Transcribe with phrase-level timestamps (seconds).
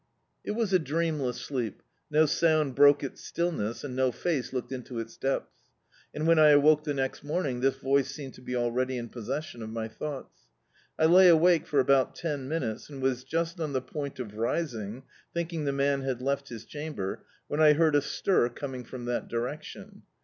[0.43, 4.97] It was a dreamless sleep; no sound broke its stillness, and no face looked into
[4.97, 5.53] its depths;
[6.11, 9.61] and, when I awoke the next morning, this voice seemed to be already in possession
[9.61, 10.39] of my thoughts.
[10.97, 15.03] I lay awake for about tea minutes, and was just on the point of rising,
[15.35, 19.05] thinking the man had left his cham ber, when I heard a stir coming from
[19.05, 20.01] that direction.